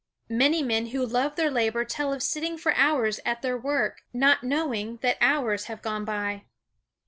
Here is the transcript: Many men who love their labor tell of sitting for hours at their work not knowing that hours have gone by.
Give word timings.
Many 0.31 0.63
men 0.63 0.87
who 0.87 1.05
love 1.05 1.35
their 1.35 1.51
labor 1.51 1.85
tell 1.85 2.11
of 2.11 2.23
sitting 2.23 2.57
for 2.57 2.73
hours 2.73 3.19
at 3.23 3.43
their 3.43 3.55
work 3.55 4.01
not 4.11 4.43
knowing 4.43 4.97
that 5.03 5.17
hours 5.21 5.65
have 5.65 5.83
gone 5.83 6.05
by. 6.05 6.45